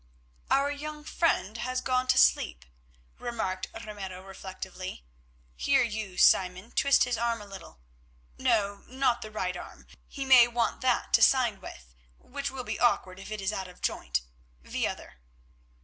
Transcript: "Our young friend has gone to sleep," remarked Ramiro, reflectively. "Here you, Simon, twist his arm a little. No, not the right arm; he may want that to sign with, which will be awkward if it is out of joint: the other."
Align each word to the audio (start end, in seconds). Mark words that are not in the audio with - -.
"Our 0.49 0.71
young 0.71 1.03
friend 1.03 1.57
has 1.57 1.79
gone 1.79 2.07
to 2.07 2.17
sleep," 2.17 2.65
remarked 3.19 3.67
Ramiro, 3.71 4.23
reflectively. 4.25 5.05
"Here 5.55 5.83
you, 5.83 6.17
Simon, 6.17 6.71
twist 6.71 7.03
his 7.03 7.19
arm 7.19 7.39
a 7.39 7.45
little. 7.45 7.79
No, 8.39 8.77
not 8.87 9.21
the 9.21 9.29
right 9.29 9.55
arm; 9.55 9.85
he 10.07 10.25
may 10.25 10.47
want 10.47 10.81
that 10.81 11.13
to 11.13 11.21
sign 11.21 11.61
with, 11.61 11.93
which 12.17 12.49
will 12.49 12.63
be 12.63 12.79
awkward 12.79 13.19
if 13.19 13.29
it 13.29 13.41
is 13.41 13.53
out 13.53 13.67
of 13.67 13.79
joint: 13.81 14.21
the 14.63 14.87
other." 14.87 15.19